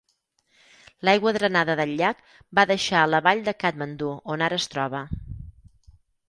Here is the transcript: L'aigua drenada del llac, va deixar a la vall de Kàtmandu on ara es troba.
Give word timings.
L'aigua 1.09 1.33
drenada 1.35 1.75
del 1.79 1.93
llac, 1.99 2.23
va 2.61 2.63
deixar 2.71 3.03
a 3.03 3.11
la 3.11 3.19
vall 3.27 3.45
de 3.49 3.53
Kàtmandu 3.65 4.09
on 4.37 4.47
ara 4.47 4.59
es 4.63 4.67
troba. 4.75 5.05